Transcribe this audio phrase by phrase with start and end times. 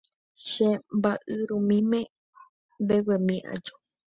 [0.47, 2.01] Che mba'yrumýime
[2.83, 3.75] mbeguemi aju.